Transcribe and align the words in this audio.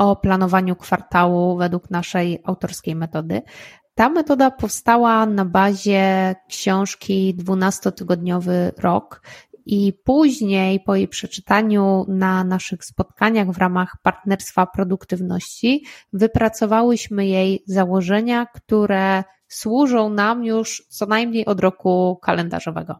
o 0.00 0.16
planowaniu 0.16 0.76
kwartału 0.76 1.56
według 1.56 1.90
naszej 1.90 2.42
autorskiej 2.44 2.96
metody. 2.96 3.42
Ta 3.94 4.08
metoda 4.08 4.50
powstała 4.50 5.26
na 5.26 5.44
bazie 5.44 6.34
książki 6.48 7.36
12-tygodniowy 7.38 8.72
rok 8.78 9.22
i 9.66 9.92
później 10.04 10.80
po 10.80 10.94
jej 10.94 11.08
przeczytaniu 11.08 12.04
na 12.08 12.44
naszych 12.44 12.84
spotkaniach 12.84 13.50
w 13.50 13.58
ramach 13.58 13.96
partnerstwa 14.02 14.66
produktywności 14.66 15.84
wypracowałyśmy 16.12 17.26
jej 17.26 17.62
założenia, 17.66 18.46
które 18.46 19.24
służą 19.48 20.10
nam 20.10 20.44
już 20.44 20.86
co 20.88 21.06
najmniej 21.06 21.46
od 21.46 21.60
roku 21.60 22.18
kalendarzowego. 22.22 22.96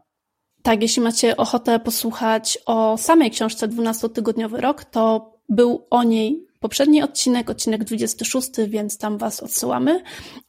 Tak, 0.63 0.81
jeśli 0.81 1.01
macie 1.01 1.37
ochotę 1.37 1.79
posłuchać 1.79 2.59
o 2.65 2.97
samej 2.97 3.31
książce 3.31 3.67
12-tygodniowy 3.67 4.59
rok, 4.59 4.85
to 4.85 5.33
był 5.49 5.87
o 5.89 6.03
niej 6.03 6.50
poprzedni 6.61 7.03
odcinek, 7.03 7.49
odcinek 7.49 7.83
26, 7.83 8.49
więc 8.67 8.97
tam 8.97 9.17
Was 9.17 9.39
odsyłamy. 9.39 10.03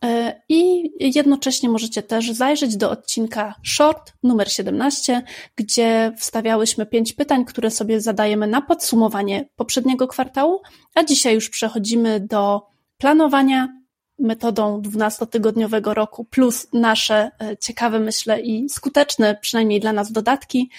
E, 0.05 0.41
I 0.49 0.91
jednocześnie 1.17 1.69
możecie 1.69 2.03
też 2.03 2.31
zajrzeć 2.31 2.77
do 2.77 2.91
odcinka 2.91 3.55
short 3.65 4.13
numer 4.23 4.53
17, 4.53 5.23
gdzie 5.57 6.13
wstawiałyśmy 6.19 6.87
pięć 6.87 7.13
pytań, 7.13 7.45
które 7.45 7.71
sobie 7.71 8.01
zadajemy 8.01 8.47
na 8.47 8.63
podsumowanie 8.63 9.49
poprzedniego 9.57 10.09
kwartału, 10.09 10.61
a 10.95 11.05
dzisiaj 11.05 11.35
już 11.35 11.51
przechodzimy 11.51 12.21
do 12.21 12.63
planowania 12.99 13.82
metodą 14.23 14.81
12-tygodniowego 14.81 15.95
roku, 15.95 16.25
plus 16.25 16.69
nasze 16.73 17.31
e, 17.41 17.57
ciekawe, 17.57 18.01
myślę, 18.01 18.41
i 18.41 18.69
skuteczne, 18.69 19.39
przynajmniej 19.41 19.81
dla 19.81 19.93
nas, 19.93 20.13
dodatki. 20.13 20.71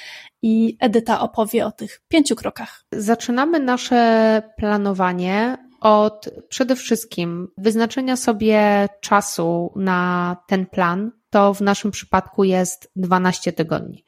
I 0.41 0.77
Edyta 0.79 1.21
opowie 1.21 1.65
o 1.65 1.71
tych 1.71 2.01
pięciu 2.07 2.35
krokach. 2.35 2.85
Zaczynamy 2.91 3.59
nasze 3.59 4.41
planowanie 4.57 5.57
od 5.83 6.29
przede 6.49 6.75
wszystkim 6.75 7.47
wyznaczenia 7.57 8.15
sobie 8.15 8.89
czasu 9.01 9.73
na 9.75 10.37
ten 10.47 10.65
plan. 10.65 11.11
To 11.29 11.53
w 11.53 11.61
naszym 11.61 11.91
przypadku 11.91 12.43
jest 12.43 12.91
12 12.95 13.53
tygodni. 13.53 14.05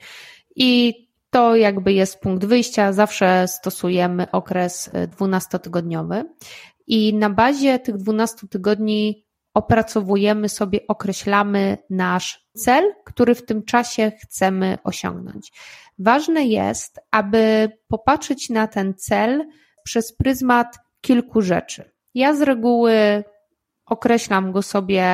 I 0.56 0.94
to 1.30 1.56
jakby 1.56 1.94
jest 1.94 2.19
punkt 2.19 2.45
wyjścia. 2.45 2.94
Zawsze 2.94 3.47
stosujemy 3.47 4.31
okres 4.31 4.89
12-tygodniowy. 5.19 6.23
I 6.88 7.13
na 7.13 7.30
bazie 7.30 7.80
tych 7.80 7.97
12 7.97 8.47
tygodni 8.47 9.25
opracowujemy 9.56 10.50
sobie, 10.50 10.80
określamy 10.88 11.78
nasz 11.89 12.48
cel, 12.53 12.94
który 13.06 13.36
w 13.36 13.45
tym 13.45 13.64
czasie 13.64 14.12
chcemy 14.22 14.78
osiągnąć. 14.84 15.52
Ważne 16.00 16.45
jest, 16.45 17.00
aby 17.12 17.72
popatrzeć 17.88 18.50
na 18.50 18.67
ten 18.67 18.94
cel 18.94 19.45
przez 19.84 20.16
pryzmat 20.16 20.80
kilku 21.02 21.42
rzeczy. 21.42 21.92
Ja 22.14 22.36
z 22.36 22.42
reguły 22.42 23.23
określam 23.86 24.52
go 24.52 24.62
sobie 24.62 25.06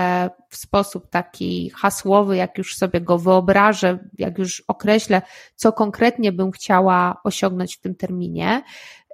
w 0.50 0.58
sposób 0.58 1.10
taki 1.10 1.70
hasłowy, 1.70 2.38
jak 2.38 2.58
już 2.58 2.76
sobie 2.76 3.02
go 3.02 3.18
wyobrażę, 3.18 4.00
jak 4.18 4.38
już 4.38 4.64
określę, 4.68 5.22
co 5.56 5.74
konkretnie 5.74 6.32
bym 6.32 6.52
chciała 6.52 7.22
osiągnąć 7.24 7.76
w 7.76 7.82
tym 7.82 7.96
terminie. 7.96 8.62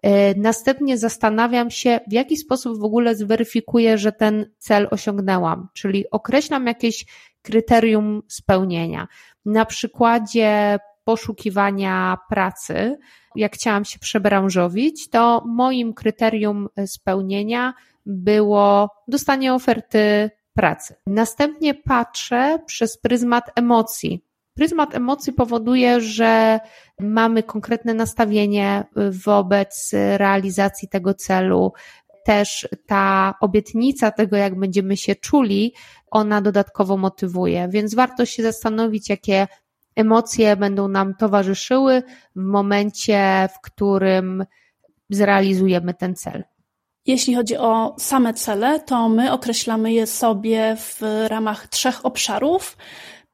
E, 0.03 0.35
następnie 0.35 0.97
zastanawiam 0.97 1.71
się, 1.71 1.99
w 2.07 2.13
jaki 2.13 2.37
sposób 2.37 2.79
w 2.79 2.83
ogóle 2.83 3.15
zweryfikuję, 3.15 3.97
że 3.97 4.11
ten 4.11 4.45
cel 4.57 4.87
osiągnęłam, 4.91 5.67
czyli 5.73 6.09
określam 6.11 6.67
jakieś 6.67 7.05
kryterium 7.41 8.21
spełnienia. 8.27 9.07
Na 9.45 9.65
przykładzie 9.65 10.79
poszukiwania 11.03 12.17
pracy, 12.29 12.97
jak 13.35 13.55
chciałam 13.55 13.85
się 13.85 13.99
przebranżowić, 13.99 15.09
to 15.09 15.43
moim 15.45 15.93
kryterium 15.93 16.67
spełnienia 16.85 17.73
było 18.05 18.89
dostanie 19.07 19.53
oferty 19.53 20.29
pracy. 20.53 20.95
Następnie 21.07 21.73
patrzę 21.73 22.59
przez 22.65 22.97
pryzmat 22.97 23.51
emocji. 23.55 24.26
Pryzmat 24.57 24.95
emocji 24.95 25.33
powoduje, 25.33 26.01
że 26.01 26.59
mamy 26.99 27.43
konkretne 27.43 27.93
nastawienie 27.93 28.83
wobec 29.25 29.91
realizacji 30.17 30.87
tego 30.89 31.13
celu. 31.13 31.73
Też 32.25 32.67
ta 32.87 33.33
obietnica 33.41 34.11
tego, 34.11 34.37
jak 34.37 34.59
będziemy 34.59 34.97
się 34.97 35.15
czuli, 35.15 35.73
ona 36.11 36.41
dodatkowo 36.41 36.97
motywuje, 36.97 37.67
więc 37.71 37.95
warto 37.95 38.25
się 38.25 38.43
zastanowić, 38.43 39.09
jakie 39.09 39.47
emocje 39.95 40.55
będą 40.55 40.87
nam 40.87 41.15
towarzyszyły 41.15 42.03
w 42.35 42.43
momencie, 42.43 43.49
w 43.55 43.61
którym 43.61 44.45
zrealizujemy 45.09 45.93
ten 45.93 46.15
cel. 46.15 46.43
Jeśli 47.05 47.35
chodzi 47.35 47.57
o 47.57 47.95
same 47.99 48.33
cele, 48.33 48.79
to 48.79 49.09
my 49.09 49.31
określamy 49.31 49.93
je 49.93 50.07
sobie 50.07 50.77
w 50.79 51.01
ramach 51.27 51.67
trzech 51.67 52.05
obszarów 52.05 52.77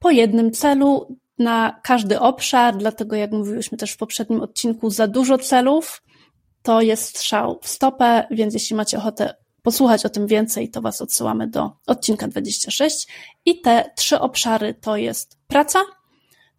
po 0.03 0.11
jednym 0.11 0.51
celu 0.51 1.17
na 1.39 1.79
każdy 1.83 2.19
obszar, 2.19 2.77
dlatego 2.77 3.15
jak 3.15 3.31
mówiłyśmy 3.31 3.77
też 3.77 3.91
w 3.91 3.97
poprzednim 3.97 4.41
odcinku, 4.41 4.89
za 4.89 5.07
dużo 5.07 5.37
celów 5.37 6.03
to 6.61 6.81
jest 6.81 7.03
strzał 7.03 7.59
w 7.61 7.67
stopę, 7.67 8.27
więc 8.31 8.53
jeśli 8.53 8.75
macie 8.75 8.97
ochotę 8.97 9.35
posłuchać 9.61 10.05
o 10.05 10.09
tym 10.09 10.27
więcej, 10.27 10.69
to 10.69 10.81
Was 10.81 11.01
odsyłamy 11.01 11.47
do 11.47 11.71
odcinka 11.87 12.27
26. 12.27 13.07
I 13.45 13.61
te 13.61 13.91
trzy 13.95 14.19
obszary 14.19 14.73
to 14.73 14.97
jest 14.97 15.37
praca, 15.47 15.79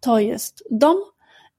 to 0.01 0.19
jest 0.19 0.65
dom 0.71 0.97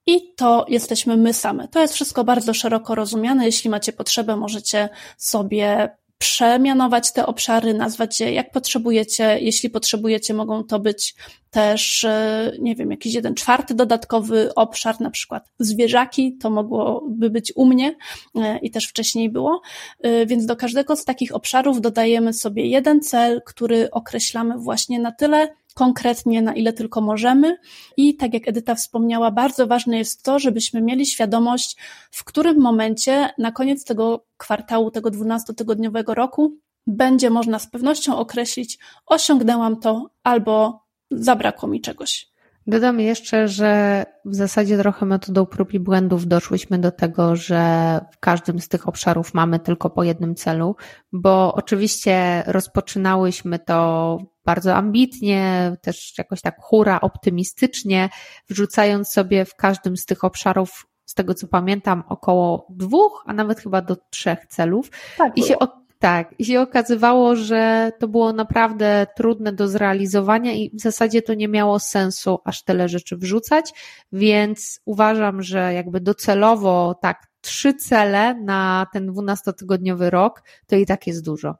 i 0.05 0.33
to 0.35 0.65
jesteśmy 0.69 1.17
my 1.17 1.33
same. 1.33 1.67
To 1.67 1.81
jest 1.81 1.93
wszystko 1.93 2.23
bardzo 2.23 2.53
szeroko 2.53 2.95
rozumiane. 2.95 3.45
Jeśli 3.45 3.69
macie 3.69 3.93
potrzebę, 3.93 4.35
możecie 4.35 4.89
sobie 5.17 5.97
przemianować 6.17 7.13
te 7.13 7.25
obszary, 7.25 7.73
nazwać 7.73 8.19
je 8.19 8.33
jak 8.33 8.51
potrzebujecie. 8.51 9.37
Jeśli 9.41 9.69
potrzebujecie, 9.69 10.33
mogą 10.33 10.63
to 10.63 10.79
być 10.79 11.15
też, 11.51 12.03
e, 12.03 12.51
nie 12.59 12.75
wiem, 12.75 12.91
jakiś 12.91 13.13
jeden 13.13 13.35
czwarty 13.35 13.75
dodatkowy 13.75 14.55
obszar, 14.55 15.01
na 15.01 15.09
przykład 15.09 15.51
zwierzaki, 15.59 16.37
to 16.37 16.49
mogłoby 16.49 17.29
być 17.29 17.53
u 17.55 17.65
mnie 17.65 17.95
e, 18.35 18.57
i 18.57 18.71
też 18.71 18.87
wcześniej 18.87 19.29
było. 19.29 19.61
E, 20.01 20.25
więc 20.25 20.45
do 20.45 20.55
każdego 20.55 20.95
z 20.95 21.05
takich 21.05 21.35
obszarów 21.35 21.81
dodajemy 21.81 22.33
sobie 22.33 22.67
jeden 22.67 23.01
cel, 23.01 23.41
który 23.45 23.91
określamy 23.91 24.57
właśnie 24.57 24.99
na 24.99 25.11
tyle, 25.11 25.55
konkretnie, 25.75 26.41
na 26.41 26.53
ile 26.53 26.73
tylko 26.73 27.01
możemy. 27.01 27.57
I 27.97 28.15
tak 28.15 28.33
jak 28.33 28.47
Edyta 28.47 28.75
wspomniała, 28.75 29.31
bardzo 29.31 29.67
ważne 29.67 29.97
jest 29.97 30.23
to, 30.23 30.39
żebyśmy 30.39 30.81
mieli 30.81 31.05
świadomość, 31.05 31.77
w 32.11 32.23
którym 32.23 32.61
momencie 32.61 33.29
na 33.37 33.51
koniec 33.51 33.85
tego 33.85 34.25
kwartału, 34.37 34.91
tego 34.91 35.09
12-tygodniowego 35.11 36.13
roku, 36.13 36.57
będzie 36.87 37.29
można 37.29 37.59
z 37.59 37.67
pewnością 37.67 38.17
określić, 38.17 38.79
osiągnęłam 39.05 39.79
to 39.79 40.09
albo 40.23 40.83
zabrakło 41.11 41.69
mi 41.69 41.81
czegoś. 41.81 42.35
Dodam 42.67 42.99
jeszcze, 42.99 43.47
że 43.47 44.03
w 44.25 44.35
zasadzie 44.35 44.77
trochę 44.77 45.05
metodą 45.05 45.45
prób 45.45 45.73
i 45.73 45.79
błędów 45.79 46.27
doszłyśmy 46.27 46.79
do 46.79 46.91
tego, 46.91 47.35
że 47.35 47.99
w 48.11 48.19
każdym 48.19 48.59
z 48.59 48.67
tych 48.67 48.87
obszarów 48.87 49.33
mamy 49.33 49.59
tylko 49.59 49.89
po 49.89 50.03
jednym 50.03 50.35
celu, 50.35 50.75
bo 51.11 51.53
oczywiście 51.53 52.43
rozpoczynałyśmy 52.47 53.59
to 53.59 54.17
bardzo 54.45 54.75
ambitnie, 54.75 55.75
też 55.81 56.17
jakoś 56.17 56.41
tak 56.41 56.61
hura, 56.61 57.01
optymistycznie, 57.01 58.09
wrzucając 58.49 59.09
sobie 59.09 59.45
w 59.45 59.55
każdym 59.55 59.97
z 59.97 60.05
tych 60.05 60.23
obszarów, 60.23 60.87
z 61.05 61.13
tego 61.13 61.33
co 61.33 61.47
pamiętam, 61.47 62.03
około 62.09 62.67
dwóch, 62.69 63.23
a 63.25 63.33
nawet 63.33 63.59
chyba 63.59 63.81
do 63.81 63.97
trzech 64.09 64.47
celów. 64.47 64.91
Tak 65.17 65.37
I 65.37 65.43
się 65.43 65.55
tak, 65.99 66.35
i 66.39 66.45
się 66.45 66.61
okazywało, 66.61 67.35
że 67.35 67.91
to 67.99 68.07
było 68.07 68.33
naprawdę 68.33 69.07
trudne 69.15 69.53
do 69.53 69.67
zrealizowania 69.67 70.53
i 70.53 70.71
w 70.73 70.81
zasadzie 70.81 71.21
to 71.21 71.33
nie 71.33 71.47
miało 71.47 71.79
sensu 71.79 72.39
aż 72.45 72.63
tyle 72.63 72.89
rzeczy 72.89 73.17
wrzucać, 73.17 73.73
więc 74.11 74.81
uważam, 74.85 75.41
że 75.41 75.73
jakby 75.73 75.99
docelowo 75.99 76.95
tak 77.01 77.27
trzy 77.41 77.73
cele 77.73 78.33
na 78.33 78.87
ten 78.93 79.07
dwunastotygodniowy 79.07 80.09
rok 80.09 80.43
to 80.67 80.75
i 80.75 80.85
tak 80.85 81.07
jest 81.07 81.25
dużo. 81.25 81.55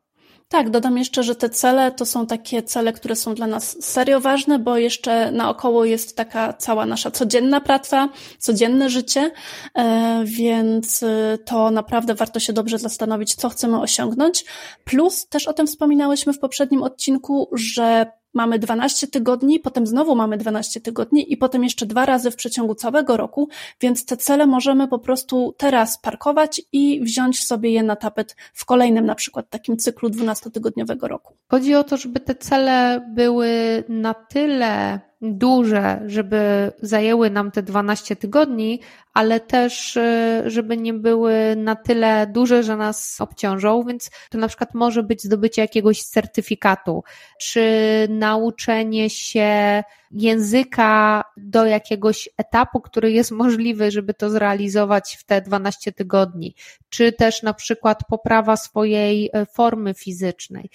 Tak, 0.50 0.70
dodam 0.70 0.98
jeszcze, 0.98 1.24
że 1.24 1.36
te 1.36 1.50
cele 1.50 1.92
to 1.92 2.06
są 2.06 2.28
takie 2.28 2.64
cele, 2.64 2.94
które 2.94 3.16
są 3.16 3.36
dla 3.36 3.48
nas 3.48 3.84
serio 3.86 4.20
ważne, 4.20 4.60
bo 4.60 4.78
jeszcze 4.78 5.32
naokoło 5.32 5.86
jest 5.86 6.18
taka 6.18 6.54
cała 6.54 6.86
nasza 6.86 7.12
codzienna 7.12 7.62
praca, 7.62 8.10
codzienne 8.40 8.90
życie, 8.90 9.32
e, 9.76 10.22
więc 10.26 11.04
e, 11.04 11.38
to 11.46 11.72
naprawdę 11.72 12.16
warto 12.16 12.40
się 12.40 12.54
dobrze 12.54 12.80
zastanowić, 12.80 13.36
co 13.36 13.50
chcemy 13.50 13.82
osiągnąć. 13.82 14.46
Plus 14.84 15.28
też 15.28 15.48
o 15.48 15.54
tym 15.54 15.68
wspominałyśmy 15.68 16.34
w 16.34 16.40
poprzednim 16.40 16.84
odcinku, 16.84 17.50
że 17.54 18.06
mamy 18.36 18.60
12 18.60 19.08
tygodni, 19.08 19.60
potem 19.60 19.88
znowu 19.88 20.16
mamy 20.16 20.38
12 20.38 20.82
tygodni 20.82 21.34
i 21.34 21.38
potem 21.38 21.64
jeszcze 21.64 21.86
dwa 21.86 22.06
razy 22.06 22.32
w 22.32 22.36
przeciągu 22.36 22.76
całego 22.76 23.18
roku, 23.18 23.50
więc 23.82 24.06
te 24.06 24.18
cele 24.18 24.48
możemy 24.48 24.88
po 24.88 25.00
prostu 25.00 25.56
teraz 25.58 25.98
parkować 25.98 26.62
i 26.72 27.02
wziąć 27.02 27.46
sobie 27.46 27.70
je 27.70 27.84
na 27.84 27.96
tapet 27.96 28.36
w 28.54 28.66
kolejnym 28.66 29.06
na 29.06 29.16
przykład 29.16 29.50
takim 29.50 29.78
cyklu 29.78 30.10
12-tygodniowego 30.10 31.08
roku. 31.08 31.34
Chodzi 31.48 31.76
o 31.76 31.84
to, 31.84 31.98
żeby 31.98 32.20
te 32.20 32.36
cele 32.36 33.06
były 33.16 33.84
na 33.90 34.14
tyle 34.14 35.00
duże, 35.34 36.02
żeby 36.06 36.72
zajęły 36.82 37.30
nam 37.30 37.52
te 37.52 37.64
12 37.64 38.16
tygodni, 38.16 38.80
ale 39.14 39.40
też, 39.40 39.98
y, 39.98 40.44
żeby 40.46 40.78
nie 40.78 40.94
były 40.94 41.56
na 41.58 41.76
tyle 41.76 42.28
duże, 42.28 42.64
że 42.64 42.78
nas 42.78 43.22
obciążą, 43.22 43.84
więc 43.84 44.10
to 44.30 44.38
na 44.38 44.48
przykład 44.48 44.74
może 44.74 45.04
być 45.04 45.24
zdobycie 45.24 45.62
jakiegoś 45.62 46.02
certyfikatu, 46.04 47.04
czy 47.40 47.68
nauczenie 48.10 49.10
się 49.10 49.84
języka 50.12 51.24
do 51.38 51.66
jakiegoś 51.66 52.30
etapu, 52.38 52.82
który 52.82 53.12
jest 53.12 53.32
możliwy, 53.32 53.92
żeby 53.92 54.14
to 54.14 54.30
zrealizować 54.30 55.18
w 55.20 55.24
te 55.24 55.42
12 55.42 55.92
tygodni, 55.92 56.56
czy 56.90 57.12
też 57.12 57.44
na 57.44 57.54
przykład 57.54 58.00
poprawa 58.10 58.58
swojej 58.58 59.30
e, 59.34 59.46
formy 59.46 59.94
fizycznej 59.94 60.70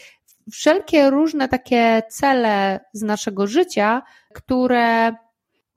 wszelkie 0.52 1.10
różne 1.10 1.48
takie 1.48 2.02
cele 2.10 2.80
z 2.92 3.02
naszego 3.02 3.46
życia, 3.46 4.02
które 4.34 5.12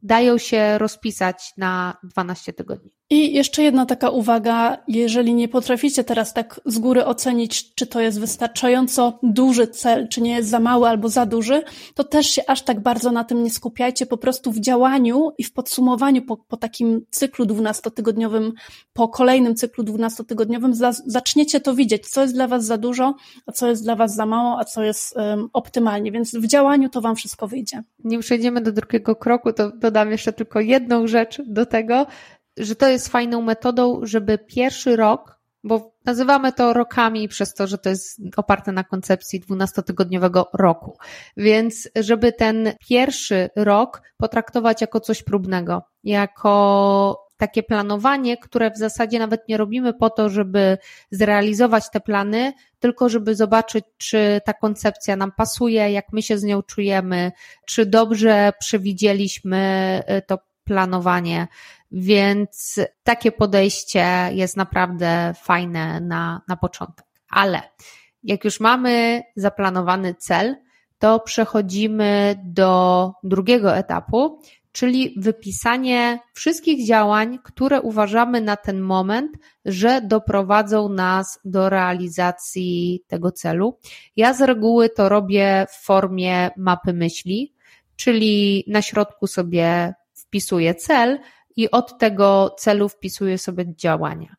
dają 0.01 0.37
się 0.37 0.77
rozpisać 0.77 1.53
na 1.57 1.97
12 2.03 2.53
tygodni. 2.53 2.91
I 3.13 3.33
jeszcze 3.33 3.63
jedna 3.63 3.85
taka 3.85 4.09
uwaga, 4.09 4.77
jeżeli 4.87 5.33
nie 5.33 5.47
potraficie 5.47 6.03
teraz 6.03 6.33
tak 6.33 6.61
z 6.65 6.79
góry 6.79 7.05
ocenić, 7.05 7.73
czy 7.73 7.87
to 7.87 8.01
jest 8.01 8.19
wystarczająco 8.19 9.19
duży 9.23 9.67
cel, 9.67 10.07
czy 10.07 10.21
nie 10.21 10.35
jest 10.35 10.49
za 10.49 10.59
mały 10.59 10.87
albo 10.87 11.09
za 11.09 11.25
duży, 11.25 11.61
to 11.95 12.03
też 12.03 12.27
się 12.27 12.41
aż 12.47 12.61
tak 12.61 12.79
bardzo 12.79 13.11
na 13.11 13.23
tym 13.23 13.43
nie 13.43 13.49
skupiajcie, 13.49 14.05
po 14.05 14.17
prostu 14.17 14.51
w 14.51 14.59
działaniu 14.59 15.31
i 15.37 15.43
w 15.43 15.53
podsumowaniu 15.53 16.21
po, 16.21 16.37
po 16.37 16.57
takim 16.57 17.05
cyklu 17.11 17.45
dwunastotygodniowym, 17.45 18.53
po 18.93 19.07
kolejnym 19.07 19.55
cyklu 19.55 19.83
dwunastotygodniowym 19.83 20.73
za, 20.73 20.91
zaczniecie 21.05 21.59
to 21.59 21.75
widzieć, 21.75 22.09
co 22.09 22.21
jest 22.21 22.33
dla 22.33 22.47
was 22.47 22.65
za 22.65 22.77
dużo, 22.77 23.15
a 23.45 23.51
co 23.51 23.69
jest 23.69 23.83
dla 23.83 23.95
was 23.95 24.15
za 24.15 24.25
mało, 24.25 24.59
a 24.59 24.65
co 24.65 24.83
jest 24.83 25.17
um, 25.17 25.49
optymalnie, 25.53 26.11
więc 26.11 26.35
w 26.35 26.47
działaniu 26.47 26.89
to 26.89 27.01
wam 27.01 27.15
wszystko 27.15 27.47
wyjdzie. 27.47 27.83
Nim 28.03 28.21
przejdziemy 28.21 28.61
do 28.61 28.71
drugiego 28.71 29.15
kroku, 29.15 29.53
to 29.53 29.71
dodam 29.71 30.11
jeszcze 30.11 30.33
tylko 30.33 30.59
jedną 30.59 31.07
rzecz 31.07 31.41
do 31.45 31.65
tego, 31.65 32.05
że 32.57 32.75
to 32.75 32.87
jest 32.87 33.07
fajną 33.07 33.41
metodą, 33.41 33.99
żeby 34.03 34.37
pierwszy 34.37 34.95
rok, 34.95 35.39
bo 35.63 35.95
nazywamy 36.05 36.53
to 36.53 36.73
rokami 36.73 37.27
przez 37.27 37.53
to, 37.53 37.67
że 37.67 37.77
to 37.77 37.89
jest 37.89 38.21
oparte 38.37 38.71
na 38.71 38.83
koncepcji 38.83 39.39
dwunastotygodniowego 39.39 40.49
roku. 40.53 40.97
Więc 41.37 41.89
żeby 41.95 42.33
ten 42.33 42.73
pierwszy 42.87 43.49
rok 43.55 44.01
potraktować 44.17 44.81
jako 44.81 44.99
coś 44.99 45.23
próbnego, 45.23 45.81
jako 46.03 47.23
takie 47.37 47.63
planowanie, 47.63 48.37
które 48.37 48.71
w 48.71 48.77
zasadzie 48.77 49.19
nawet 49.19 49.47
nie 49.47 49.57
robimy 49.57 49.93
po 49.93 50.09
to, 50.09 50.29
żeby 50.29 50.77
zrealizować 51.11 51.89
te 51.89 51.99
plany, 51.99 52.53
tylko 52.79 53.09
żeby 53.09 53.35
zobaczyć, 53.35 53.85
czy 53.97 54.41
ta 54.45 54.53
koncepcja 54.53 55.15
nam 55.15 55.31
pasuje, 55.31 55.91
jak 55.91 56.05
my 56.13 56.21
się 56.21 56.37
z 56.37 56.43
nią 56.43 56.61
czujemy, 56.61 57.31
czy 57.67 57.85
dobrze 57.85 58.53
przewidzieliśmy 58.59 60.01
y, 60.17 60.21
to 60.21 60.37
planowanie, 60.63 61.47
więc 61.93 62.79
takie 63.03 63.31
podejście 63.31 64.29
jest 64.31 64.57
naprawdę 64.57 65.33
fajne 65.43 66.01
na, 66.01 66.41
na 66.47 66.57
początek. 66.57 67.05
Ale 67.29 67.61
jak 68.23 68.43
już 68.43 68.59
mamy 68.59 69.23
zaplanowany 69.35 70.15
cel, 70.15 70.55
to 70.99 71.19
przechodzimy 71.19 72.35
do 72.43 73.11
drugiego 73.23 73.75
etapu, 73.77 74.41
czyli 74.71 75.15
wypisanie 75.17 76.19
wszystkich 76.33 76.87
działań, 76.87 77.39
które 77.43 77.81
uważamy 77.81 78.41
na 78.41 78.57
ten 78.57 78.81
moment, 78.81 79.31
że 79.65 80.01
doprowadzą 80.01 80.89
nas 80.89 81.39
do 81.45 81.69
realizacji 81.69 83.03
tego 83.07 83.31
celu. 83.31 83.77
Ja 84.15 84.33
z 84.33 84.41
reguły 84.41 84.89
to 84.89 85.09
robię 85.09 85.65
w 85.69 85.85
formie 85.85 86.51
mapy 86.57 86.93
myśli, 86.93 87.53
czyli 87.95 88.63
na 88.67 88.81
środku 88.81 89.27
sobie 89.27 89.93
wpisuję 90.13 90.75
cel 90.75 91.19
i 91.55 91.71
od 91.71 91.97
tego 91.97 92.55
celu 92.57 92.89
wpisuję 92.89 93.37
sobie 93.37 93.75
działania. 93.75 94.35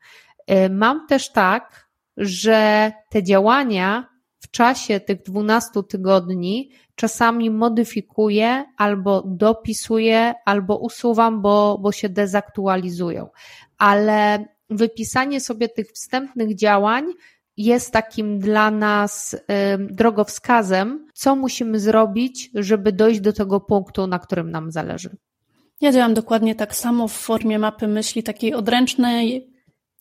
Y, 0.50 0.70
mam 0.70 1.06
też 1.06 1.32
tak, 1.32 1.88
że 2.16 2.92
te 3.10 3.22
działania 3.22 4.08
w 4.40 4.50
czasie 4.50 5.00
tych 5.00 5.22
12 5.22 5.82
tygodni 5.88 6.70
czasami 6.94 7.50
modyfikuję 7.50 8.64
albo 8.76 9.22
dopisuję, 9.26 10.34
albo 10.44 10.78
usuwam, 10.78 11.42
bo, 11.42 11.78
bo 11.78 11.92
się 11.92 12.08
dezaktualizują. 12.08 13.28
Ale 13.78 14.44
wypisanie 14.70 15.40
sobie 15.40 15.68
tych 15.68 15.92
wstępnych 15.92 16.56
działań 16.56 17.04
jest 17.56 17.92
takim 17.92 18.38
dla 18.38 18.70
nas 18.70 19.36
drogowskazem, 19.78 21.06
co 21.14 21.36
musimy 21.36 21.80
zrobić, 21.80 22.50
żeby 22.54 22.92
dojść 22.92 23.20
do 23.20 23.32
tego 23.32 23.60
punktu, 23.60 24.06
na 24.06 24.18
którym 24.18 24.50
nam 24.50 24.72
zależy. 24.72 25.16
Ja 25.80 25.92
działam 25.92 26.14
dokładnie 26.14 26.54
tak 26.54 26.74
samo 26.76 27.08
w 27.08 27.12
formie 27.12 27.58
mapy 27.58 27.88
myśli, 27.88 28.22
takiej 28.22 28.54
odręcznej, 28.54 29.54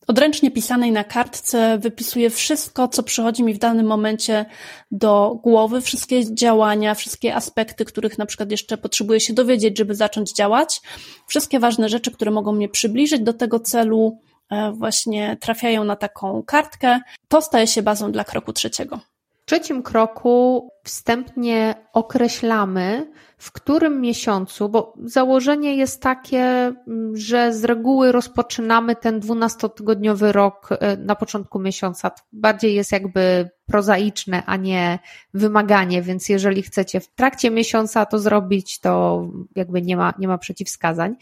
odręcznie 0.07 0.51
pisanej 0.51 0.91
na 0.91 1.03
kartce. 1.03 1.77
Wypisuję 1.77 2.29
wszystko, 2.29 2.87
co 2.87 3.03
przychodzi 3.03 3.43
mi 3.43 3.53
w 3.53 3.57
danym 3.57 3.85
momencie 3.85 4.45
do 4.91 5.39
głowy, 5.43 5.81
wszystkie 5.81 6.35
działania, 6.35 6.95
wszystkie 6.95 7.35
aspekty, 7.35 7.85
których 7.85 8.17
na 8.17 8.25
przykład 8.25 8.51
jeszcze 8.51 8.77
potrzebuję 8.77 9.19
się 9.19 9.33
dowiedzieć, 9.33 9.77
żeby 9.77 9.95
zacząć 9.95 10.33
działać. 10.33 10.81
Wszystkie 11.27 11.59
ważne 11.59 11.89
rzeczy, 11.89 12.11
które 12.11 12.31
mogą 12.31 12.51
mnie 12.51 12.69
przybliżyć 12.69 13.21
do 13.21 13.33
tego 13.33 13.59
celu, 13.59 14.19
e, 14.49 14.71
właśnie 14.71 15.37
trafiają 15.41 15.83
na 15.83 15.95
taką 15.95 16.43
kartkę. 16.43 16.99
To 17.27 17.41
staje 17.41 17.67
się 17.67 17.81
bazą 17.81 18.11
dla 18.11 18.23
kroku 18.23 18.53
trzeciego. 18.53 19.12
W 19.43 19.45
trzecim 19.45 19.83
kroku 19.83 20.69
wstępnie 20.83 21.75
określamy, 21.93 23.11
w 23.37 23.51
którym 23.51 24.01
miesiącu, 24.01 24.69
bo 24.69 24.93
założenie 25.05 25.75
jest 25.75 26.01
takie, 26.01 26.41
mm, 26.41 27.17
że 27.17 27.53
z 27.53 27.63
reguły 27.63 28.11
rozpoczynamy 28.11 28.95
ten 28.95 29.19
dwunastotygodniowy 29.19 30.31
rok 30.31 30.69
e, 30.71 30.97
na 30.97 31.15
początku 31.15 31.59
miesiąca. 31.59 32.11
Bardziej 32.31 32.75
jest 32.75 32.91
jakby 32.91 33.49
prozaiczne, 33.65 34.43
a 34.45 34.55
nie 34.55 34.99
wymaganie, 35.33 36.01
więc 36.01 36.29
jeżeli 36.29 36.61
chcecie 36.61 36.99
w 36.99 37.07
trakcie 37.07 37.51
miesiąca 37.51 38.05
to 38.05 38.19
zrobić, 38.19 38.79
to 38.79 39.23
jakby 39.55 39.81
nie 39.81 39.97
ma, 39.97 40.13
nie 40.19 40.27
ma 40.27 40.37
przeciwwskazań. 40.37 41.15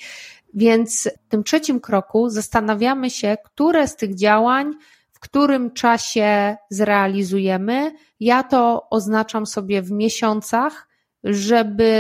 Więc 0.54 1.10
w 1.26 1.30
tym 1.30 1.44
trzecim 1.44 1.80
kroku 1.80 2.30
zastanawiamy 2.30 3.10
się, 3.10 3.38
które 3.46 3.88
z 3.88 3.96
tych 3.96 4.16
działań 4.16 4.74
którym 5.22 5.72
czasie 5.72 6.58
zrealizujemy. 6.70 7.92
Ja 8.20 8.44
to 8.44 8.90
oznaczam 8.90 9.46
sobie 9.46 9.82
w 9.82 9.92
miesiącach, 9.92 10.88
żeby 11.24 11.94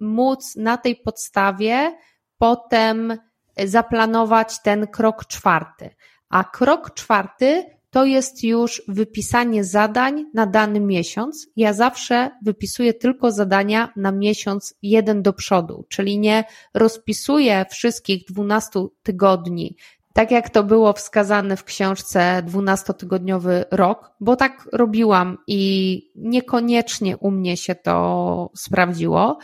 móc 0.00 0.56
na 0.56 0.76
tej 0.76 0.96
podstawie 0.96 1.98
potem 2.38 3.18
zaplanować 3.64 4.62
ten 4.62 4.86
krok 4.86 5.26
czwarty. 5.26 5.90
A 6.28 6.44
krok 6.44 6.94
czwarty 6.94 7.64
to 7.90 8.04
jest 8.04 8.44
już 8.44 8.82
wypisanie 8.88 9.64
zadań 9.64 10.24
na 10.34 10.46
dany 10.46 10.80
miesiąc. 10.80 11.48
Ja 11.56 11.72
zawsze 11.72 12.30
wypisuję 12.42 12.94
tylko 12.94 13.32
zadania 13.32 13.92
na 13.96 14.12
miesiąc 14.12 14.74
jeden 14.82 15.22
do 15.22 15.32
przodu, 15.32 15.86
czyli 15.88 16.18
nie 16.18 16.44
rozpisuję 16.74 17.64
wszystkich 17.70 18.24
12 18.24 18.80
tygodni 19.02 19.76
tak 20.14 20.30
jak 20.30 20.50
to 20.50 20.62
było 20.62 20.92
wskazane 20.92 21.56
w 21.56 21.64
książce 21.64 22.42
12-tygodniowy 22.46 23.64
rok, 23.70 24.12
bo 24.20 24.36
tak 24.36 24.68
robiłam 24.72 25.38
i 25.46 26.02
niekoniecznie 26.16 27.16
u 27.16 27.30
mnie 27.30 27.56
się 27.56 27.74
to 27.74 28.50
sprawdziło, 28.56 29.38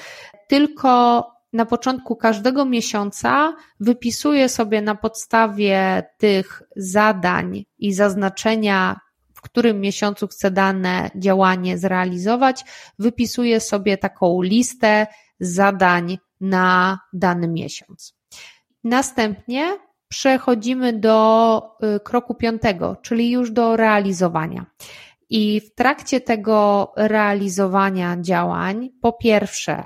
tylko 0.48 1.24
na 1.52 1.66
początku 1.66 2.16
każdego 2.16 2.64
miesiąca 2.64 3.54
wypisuję 3.80 4.48
sobie 4.48 4.82
na 4.82 4.94
podstawie 4.94 6.02
tych 6.18 6.62
zadań 6.76 7.64
i 7.78 7.92
zaznaczenia, 7.92 9.00
w 9.34 9.40
którym 9.40 9.80
miesiącu 9.80 10.28
chcę 10.28 10.50
dane 10.50 11.10
działanie 11.16 11.78
zrealizować, 11.78 12.64
wypisuję 12.98 13.60
sobie 13.60 13.98
taką 13.98 14.42
listę 14.42 15.06
zadań 15.40 16.18
na 16.40 16.98
dany 17.12 17.48
miesiąc. 17.48 18.14
Następnie 18.84 19.89
przechodzimy 20.10 20.92
do 20.92 21.62
y, 21.96 22.00
kroku 22.00 22.34
piątego, 22.34 22.96
czyli 23.02 23.30
już 23.30 23.50
do 23.50 23.76
realizowania. 23.76 24.66
I 25.30 25.60
w 25.60 25.74
trakcie 25.74 26.20
tego 26.20 26.92
realizowania 26.96 28.16
działań, 28.20 28.90
po 29.02 29.12
pierwsze, 29.12 29.84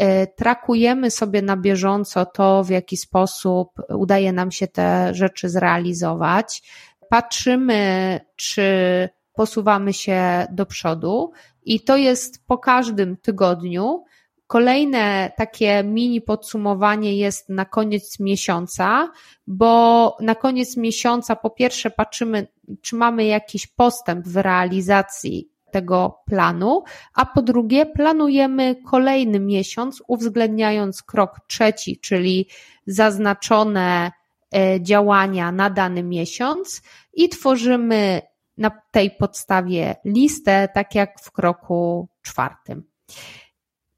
y, 0.00 0.04
trakujemy 0.36 1.10
sobie 1.10 1.42
na 1.42 1.56
bieżąco 1.56 2.26
to, 2.26 2.64
w 2.64 2.70
jaki 2.70 2.96
sposób 2.96 3.68
udaje 3.88 4.32
nam 4.32 4.50
się 4.50 4.66
te 4.68 5.14
rzeczy 5.14 5.48
zrealizować. 5.48 6.62
Patrzymy, 7.10 8.20
czy 8.36 9.08
posuwamy 9.34 9.92
się 9.92 10.46
do 10.50 10.66
przodu, 10.66 11.32
i 11.64 11.80
to 11.80 11.96
jest 11.96 12.46
po 12.46 12.58
każdym 12.58 13.16
tygodniu. 13.16 14.04
Kolejne 14.52 15.32
takie 15.36 15.84
mini 15.84 16.20
podsumowanie 16.20 17.16
jest 17.16 17.48
na 17.48 17.64
koniec 17.64 18.20
miesiąca, 18.20 19.12
bo 19.46 20.16
na 20.20 20.34
koniec 20.34 20.76
miesiąca 20.76 21.36
po 21.36 21.50
pierwsze 21.50 21.90
patrzymy, 21.90 22.46
czy 22.82 22.96
mamy 22.96 23.24
jakiś 23.24 23.66
postęp 23.66 24.28
w 24.28 24.36
realizacji 24.36 25.50
tego 25.70 26.18
planu, 26.26 26.82
a 27.14 27.26
po 27.26 27.42
drugie 27.42 27.86
planujemy 27.86 28.76
kolejny 28.90 29.40
miesiąc, 29.40 30.02
uwzględniając 30.08 31.02
krok 31.02 31.36
trzeci, 31.46 32.00
czyli 32.00 32.48
zaznaczone 32.86 34.12
e, 34.54 34.82
działania 34.82 35.52
na 35.52 35.70
dany 35.70 36.02
miesiąc 36.02 36.82
i 37.14 37.28
tworzymy 37.28 38.22
na 38.56 38.70
tej 38.90 39.10
podstawie 39.10 39.96
listę, 40.04 40.68
tak 40.74 40.94
jak 40.94 41.20
w 41.20 41.30
kroku 41.30 42.08
czwartym. 42.22 42.92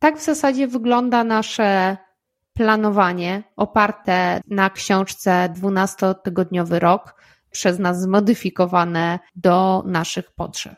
Tak 0.04 0.18
w 0.18 0.24
zasadzie 0.24 0.68
wygląda 0.68 1.24
nasze 1.24 1.96
planowanie 2.52 3.42
oparte 3.56 4.40
na 4.48 4.70
książce 4.70 5.48
12-tygodniowy 5.56 6.78
rok, 6.78 7.22
przez 7.50 7.78
nas 7.78 8.02
zmodyfikowane 8.02 9.18
do 9.34 9.82
naszych 9.86 10.30
potrzeb. 10.30 10.76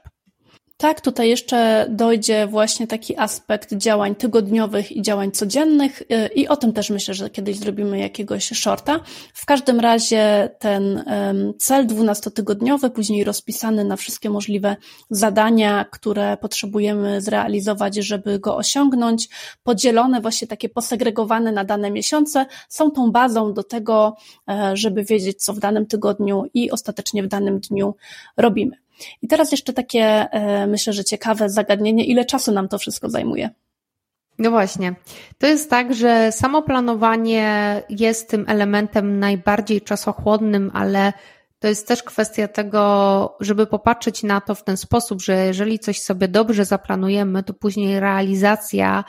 Tak, 0.79 1.01
tutaj 1.01 1.29
jeszcze 1.29 1.87
dojdzie 1.91 2.47
właśnie 2.47 2.87
taki 2.87 3.19
aspekt 3.19 3.75
działań 3.75 4.15
tygodniowych 4.15 4.93
i 4.93 5.03
działań 5.03 5.33
codziennych 5.33 6.03
y, 6.03 6.29
i 6.35 6.49
o 6.49 6.57
tym 6.57 6.73
też 6.73 6.91
myślę, 6.91 7.15
że 7.15 7.31
kiedyś 7.31 7.57
zrobimy 7.57 7.99
jakiegoś 7.99 8.45
shorta. 8.45 9.01
W 9.35 9.47
każdym 9.47 9.81
razie 9.81 10.51
ten 10.59 11.05
cel 11.59 11.87
dwunastotygodniowy, 11.87 12.91
później 12.91 13.25
rozpisany 13.25 13.85
na 13.85 13.97
wszystkie 13.97 14.31
możliwe 14.31 14.77
zadania, 15.11 15.85
które 15.85 16.37
potrzebujemy 16.37 17.21
zrealizować, 17.21 17.95
żeby 17.95 18.39
go 18.39 18.57
osiągnąć, 18.57 19.29
podzielone 19.63 20.21
właśnie 20.21 20.49
takie 20.49 20.69
posegregowane 20.69 21.53
na 21.53 21.65
dane 21.65 21.91
miesiące, 21.91 22.47
są 22.69 22.91
tą 22.91 23.13
bazą 23.13 23.55
do 23.55 23.63
tego, 23.63 24.17
e, 24.49 24.77
żeby 24.77 25.05
wiedzieć, 25.05 25.45
co 25.45 25.53
w 25.53 25.59
danym 25.59 25.87
tygodniu 25.87 26.45
i 26.55 26.71
ostatecznie 26.71 27.23
w 27.23 27.29
danym 27.29 27.61
dniu 27.61 27.95
robimy. 28.37 28.86
I 29.23 29.29
teraz 29.29 29.53
jeszcze 29.53 29.73
takie, 29.73 30.05
e, 30.05 30.67
myślę, 30.67 30.93
że 30.93 31.05
ciekawe 31.05 31.51
zagadnienie, 31.51 32.05
ile 32.05 32.25
czasu 32.25 32.53
nam 32.53 32.69
to 32.69 32.79
wszystko 32.79 33.11
zajmuje? 33.11 33.51
No 34.39 34.51
właśnie. 34.51 34.95
To 35.39 35.47
jest 35.47 35.71
tak, 35.71 35.95
że 35.95 36.33
samo 36.33 36.63
planowanie 36.63 37.83
jest 37.89 38.31
tym 38.31 38.45
elementem 38.49 39.19
najbardziej 39.19 39.81
czasochłonnym, 39.81 40.71
ale 40.75 41.13
to 41.59 41.69
jest 41.69 41.89
też 41.89 42.03
kwestia 42.03 42.49
tego, 42.49 43.37
żeby 43.41 43.67
popatrzeć 43.67 44.23
na 44.23 44.41
to 44.41 44.55
w 44.55 44.65
ten 44.65 44.77
sposób, 44.77 45.23
że 45.23 45.47
jeżeli 45.47 45.79
coś 45.79 46.03
sobie 46.03 46.29
dobrze 46.29 46.65
zaplanujemy, 46.65 47.43
to 47.43 47.55
później 47.55 48.01
realizacja 48.01 49.05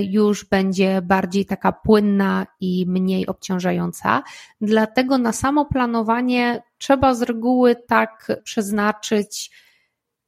już 0.00 0.44
będzie 0.44 1.02
bardziej 1.02 1.46
taka 1.46 1.72
płynna 1.72 2.46
i 2.60 2.84
mniej 2.88 3.26
obciążająca. 3.26 4.22
Dlatego 4.60 5.18
na 5.18 5.32
samo 5.32 5.64
planowanie 5.64 6.62
trzeba 6.78 7.14
z 7.14 7.22
reguły 7.22 7.76
tak 7.76 8.32
przeznaczyć 8.44 9.50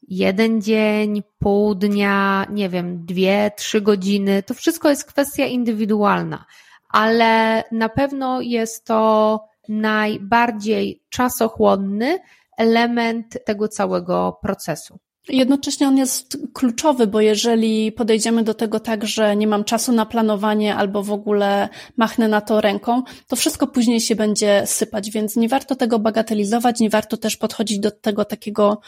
jeden 0.09 0.62
dzień, 0.62 1.23
pół 1.38 1.75
dnia, 1.75 2.47
nie 2.50 2.68
wiem, 2.68 3.07
dwie, 3.07 3.50
trzy 3.57 3.80
godziny. 3.80 4.42
To 4.42 4.54
wszystko 4.54 4.90
jest 4.90 5.04
kwestia 5.04 5.45
indywidualna, 5.45 6.45
ale 6.88 7.64
na 7.73 7.88
pewno 7.88 8.40
jest 8.40 8.85
to 8.85 9.45
najbardziej 9.68 11.02
czasochłonny 11.09 12.18
element 12.59 13.38
tego 13.45 13.68
całego 13.68 14.38
procesu. 14.42 14.99
Jednocześnie 15.28 15.88
on 15.88 15.96
jest 15.96 16.38
kluczowy, 16.52 17.06
bo 17.06 17.20
jeżeli 17.20 17.92
podejdziemy 17.92 18.42
do 18.42 18.54
tego 18.54 18.80
tak, 18.80 19.06
że 19.06 19.37
nie 19.37 19.46
mam 19.46 19.64
czasu 19.64 19.92
na 19.92 20.06
planowanie 20.06 20.76
albo 20.76 21.02
w 21.02 21.12
ogóle 21.12 21.68
machnę 21.96 22.28
na 22.28 22.40
to 22.40 22.60
ręką, 22.60 23.02
to 23.26 23.37
wszystko 23.37 23.66
później 23.66 24.00
się 24.00 24.16
będzie 24.16 24.62
sypać, 24.66 25.10
więc 25.10 25.37
nie 25.37 25.48
warto 25.48 25.76
tego 25.76 25.98
bagatelizować, 25.98 26.80
nie 26.80 26.90
warto 26.90 27.16
też 27.16 27.37
podchodzić 27.37 27.78
do 27.78 27.90
tego 27.90 28.25
takiego, 28.25 28.80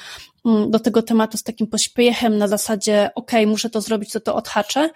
mm, 0.46 0.70
do 0.70 0.78
tego 0.78 1.02
tematu 1.02 1.36
z 1.36 1.42
takim 1.42 1.66
pośpiechem 1.66 2.38
na 2.38 2.48
zasadzie, 2.48 3.10
ok, 3.14 3.32
muszę 3.46 3.70
to 3.70 3.80
zrobić, 3.80 4.12
to 4.12 4.20
to 4.20 4.34
odhaczę, 4.34 4.90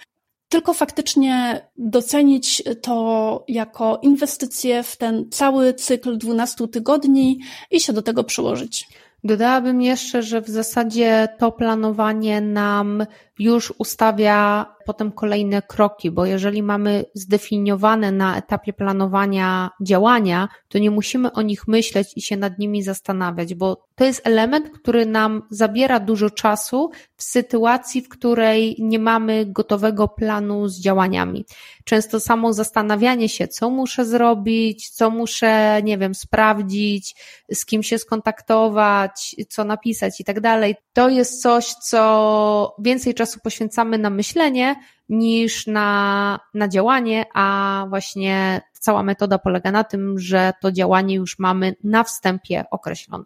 tylko 0.48 0.74
faktycznie 0.74 1.60
docenić 1.76 2.62
to 2.82 3.44
jako 3.48 3.98
inwestycję 4.02 4.82
w 4.82 4.96
ten 4.96 5.30
cały 5.30 5.74
cykl 5.74 6.18
12 6.18 6.68
tygodni 6.68 7.40
i 7.70 7.80
się 7.80 7.92
do 7.92 8.02
tego 8.02 8.24
przyłożyć. 8.24 8.86
Dodałabym 9.25 9.83
jeszcze, 9.83 10.23
że 10.23 10.40
w 10.40 10.49
zasadzie 10.49 11.28
to 11.38 11.52
planowanie 11.52 12.40
nam 12.40 13.07
już 13.38 13.75
ustawia 13.78 14.66
potem 14.86 15.12
kolejne 15.12 15.62
kroki, 15.62 16.10
bo 16.10 16.26
jeżeli 16.26 16.62
mamy 16.62 17.04
zdefiniowane 17.14 18.12
na 18.12 18.36
etapie 18.36 18.72
planowania 18.72 19.70
działania, 19.80 20.48
to 20.68 20.78
nie 20.78 20.90
musimy 20.90 21.32
o 21.32 21.42
nich 21.42 21.68
myśleć 21.68 22.12
i 22.16 22.22
się 22.22 22.36
nad 22.36 22.58
nimi 22.58 22.82
zastanawiać, 22.82 23.54
bo 23.54 23.86
to 23.94 24.04
jest 24.04 24.26
element, 24.26 24.70
który 24.70 25.06
nam 25.06 25.42
zabiera 25.50 26.00
dużo 26.00 26.30
czasu 26.30 26.90
w 27.16 27.22
sytuacji, 27.22 28.02
w 28.02 28.08
której 28.08 28.76
nie 28.78 28.98
mamy 28.98 29.46
gotowego 29.46 30.08
planu 30.08 30.68
z 30.68 30.80
działaniami. 30.80 31.44
Często 31.84 32.20
samo 32.20 32.52
zastanawianie 32.52 33.28
się, 33.28 33.48
co 33.48 33.70
muszę 33.70 34.04
zrobić, 34.04 34.90
co 34.90 35.10
muszę, 35.10 35.80
nie 35.82 35.98
wiem, 35.98 36.14
sprawdzić, 36.14 37.16
z 37.52 37.66
kim 37.66 37.82
się 37.82 37.98
skontaktować, 37.98 39.36
co 39.48 39.64
napisać 39.64 40.20
i 40.20 40.24
tak 40.24 40.40
dalej, 40.40 40.74
to 40.92 41.08
jest 41.08 41.42
coś, 41.42 41.66
co 41.66 42.76
więcej 42.78 43.14
czasu 43.14 43.40
poświęcamy 43.42 43.98
na 43.98 44.10
myślenie 44.10 44.74
niż 45.09 45.66
na, 45.66 46.40
na 46.54 46.69
działanie, 46.69 47.26
a 47.35 47.87
właśnie 47.88 48.61
cała 48.73 49.02
metoda 49.02 49.38
polega 49.38 49.73
na 49.73 49.85
tym, 49.85 50.19
że 50.19 50.52
to 50.61 50.73
działanie 50.73 51.14
już 51.14 51.38
mamy 51.38 51.76
na 51.85 52.04
wstępie 52.04 52.64
określone. 52.71 53.25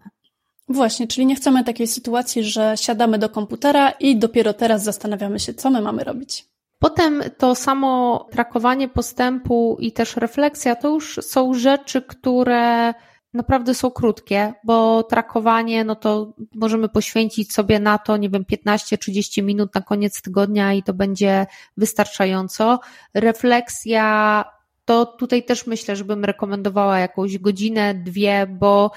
Właśnie, 0.69 1.07
czyli 1.07 1.26
nie 1.26 1.37
chcemy 1.37 1.64
takiej 1.64 1.87
sytuacji, 1.87 2.45
że 2.45 2.73
siadamy 2.76 3.19
do 3.19 3.28
komputera 3.28 3.90
i 3.90 4.17
dopiero 4.17 4.55
teraz 4.55 4.85
zastanawiamy 4.85 5.40
się, 5.40 5.55
co 5.55 5.71
my 5.71 5.81
mamy 5.81 6.05
robić. 6.05 6.47
Potem 6.78 7.23
to 7.38 7.55
samo 7.55 8.26
trakowanie 8.31 8.88
postępu 8.88 9.76
i 9.81 9.93
też 9.93 10.17
refleksja 10.17 10.76
to 10.76 10.88
już 10.88 11.21
są 11.23 11.55
rzeczy, 11.55 12.02
które 12.02 12.95
naprawdę 13.35 13.75
są 13.75 13.90
krótkie, 13.90 14.52
bo 14.64 15.02
trakowanie, 15.02 15.85
no 15.85 15.97
to 15.97 16.32
możemy 16.54 16.88
poświęcić 16.88 17.52
sobie 17.52 17.80
na 17.80 17.99
to, 17.99 18.16
nie 18.16 18.30
wiem, 18.30 18.44
15-30 18.44 19.42
minut 19.42 19.75
na 19.75 19.80
koniec 19.80 20.23
tygodnia 20.23 20.73
i 20.73 20.82
to 20.82 20.94
będzie 20.94 21.47
wystarczająco. 21.76 22.80
Refleksja, 23.14 24.44
to 24.85 25.06
tutaj 25.06 25.44
też 25.44 25.66
myślę, 25.66 25.97
żebym 25.97 26.25
rekomendowała 26.25 26.99
jakąś 26.99 27.38
godzinę, 27.38 27.94
dwie, 27.94 28.47
bo 28.47 28.90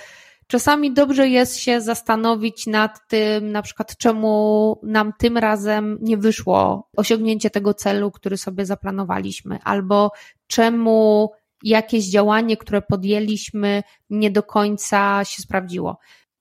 czasami 0.48 0.94
dobrze 0.94 1.28
jest 1.28 1.58
się 1.58 1.82
zastanowić 1.82 2.68
nad 2.68 3.08
tym, 3.08 3.52
na 3.52 3.62
przykład, 3.62 3.98
czemu 3.98 4.80
nam 4.84 5.14
tym 5.18 5.38
razem 5.38 5.98
nie 6.02 6.18
wyszło 6.18 6.90
osiągnięcie 6.98 7.50
tego 7.50 7.74
celu, 7.74 8.12
który 8.12 8.38
sobie 8.38 8.66
zaplanowaliśmy, 8.66 9.60
albo 9.64 10.12
czemu 10.48 11.32
jakieś 11.64 12.06
działanie, 12.06 12.58
które 12.58 12.82
podjęliśmy, 12.82 13.84
nie 14.10 14.32
do 14.32 14.44
końca 14.44 15.24
się 15.26 15.42
sprawdziło. 15.42 15.98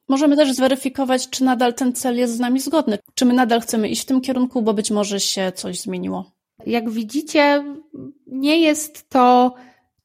Możemy 0.08 0.36
też 0.36 0.52
zweryfikować, 0.52 1.28
czy 1.30 1.44
nadal 1.44 1.74
ten 1.74 1.92
cel 1.92 2.16
jest 2.16 2.36
z 2.36 2.40
nami 2.40 2.60
zgodny, 2.60 2.98
czy 3.14 3.24
my 3.24 3.34
nadal 3.34 3.60
chcemy 3.60 3.88
iść 3.88 4.02
w 4.02 4.04
tym 4.04 4.20
kierunku, 4.20 4.62
bo 4.62 4.74
być 4.74 4.90
może 4.90 5.20
się 5.20 5.52
coś 5.54 5.80
zmieniło. 5.80 6.30
Jak 6.66 6.90
widzicie, 6.90 7.64
nie 8.26 8.60
jest 8.60 9.08
to 9.08 9.54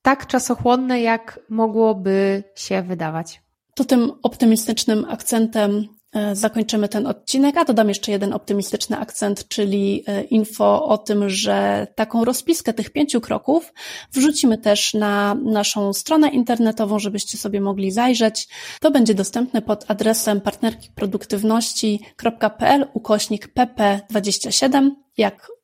tak 0.02 0.28
czasochłonne, 0.28 1.02
jak 1.02 1.40
mogłoby 1.50 2.44
się 2.56 2.82
wydawać. 2.82 3.42
To 3.76 3.86
tym 3.86 4.12
optymistycznym 4.24 5.06
akcentem 5.10 5.88
zakończymy 6.34 6.90
ten 6.90 7.08
odcinek, 7.08 7.58
a 7.58 7.66
dodam 7.66 7.90
jeszcze 7.90 8.12
jeden 8.12 8.34
optymistyczny 8.34 8.98
akcent, 8.98 9.48
czyli 9.48 10.04
e, 10.08 10.24
info 10.24 10.86
o 10.86 10.98
tym, 10.98 11.30
że 11.30 11.88
taką 11.96 12.26
rozpiskę 12.26 12.74
tych 12.74 12.90
pięciu 12.90 13.22
kroków 13.22 13.74
wrzucimy 14.12 14.58
też 14.58 14.94
na 14.94 15.36
naszą 15.36 15.94
stronę 15.94 16.30
internetową, 16.30 17.00
żebyście 17.00 17.38
sobie 17.38 17.62
mogli 17.62 17.92
zajrzeć. 17.92 18.48
To 18.82 18.92
będzie 18.92 19.14
dostępne 19.14 19.62
pod 19.62 19.86
adresem 19.88 20.42
partnerkiproduktywności.pl 20.42 22.88
ukośnik 22.94 23.54
pp27. 23.54 24.90
Jak 25.18 25.55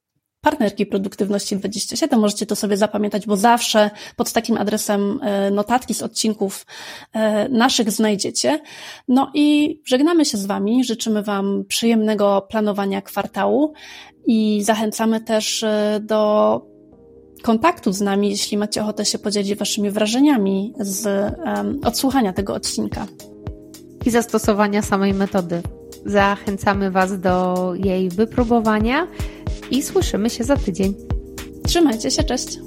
partnerki 0.41 0.85
Produktywności 0.85 1.57
27. 1.57 2.19
Możecie 2.19 2.45
to 2.45 2.55
sobie 2.55 2.77
zapamiętać, 2.77 3.25
bo 3.25 3.37
zawsze 3.37 3.89
pod 4.15 4.31
takim 4.31 4.57
adresem 4.57 5.19
e, 5.23 5.51
notatki 5.51 5.93
z 5.93 6.01
odcinków 6.01 6.65
e, 7.13 7.49
naszych 7.49 7.91
znajdziecie. 7.91 8.59
No 9.07 9.31
i 9.33 9.79
żegnamy 9.85 10.25
się 10.25 10.37
z 10.37 10.45
Wami, 10.45 10.83
życzymy 10.83 11.23
Wam 11.23 11.63
przyjemnego 11.67 12.47
planowania 12.49 13.01
kwartału 13.01 13.73
i 14.25 14.61
zachęcamy 14.63 15.21
też 15.21 15.63
e, 15.63 15.99
do 16.03 16.61
kontaktu 17.41 17.93
z 17.93 18.01
nami, 18.01 18.29
jeśli 18.29 18.57
macie 18.57 18.81
ochotę 18.81 19.05
się 19.05 19.19
podzielić 19.19 19.55
Waszymi 19.55 19.91
wrażeniami 19.91 20.73
z 20.79 21.33
odsłuchania 21.85 22.33
tego 22.33 22.53
odcinka. 22.53 23.07
I 24.05 24.09
zastosowania 24.09 24.81
samej 24.81 25.13
metody. 25.13 25.61
Zachęcamy 26.05 26.91
Was 26.91 27.19
do 27.19 27.73
jej 27.75 28.09
wypróbowania 28.09 29.07
i 29.71 29.83
słyszymy 29.83 30.29
się 30.29 30.43
za 30.43 30.57
tydzień. 30.57 30.93
Trzymajcie 31.63 32.11
się, 32.11 32.23
cześć. 32.23 32.59